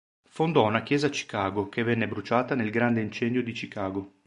Fondò 0.27 0.65
una 0.65 0.81
chiesa 0.81 1.05
a 1.05 1.09
Chicago 1.11 1.69
che 1.69 1.83
venne 1.83 2.07
bruciata 2.07 2.55
nel 2.55 2.71
Grande 2.71 3.01
incendio 3.01 3.43
di 3.43 3.51
Chicago. 3.51 4.13